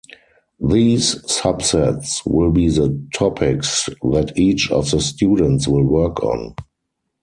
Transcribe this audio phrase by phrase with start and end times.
[0.59, 6.55] These subsets will be the topics that each of the students will work on.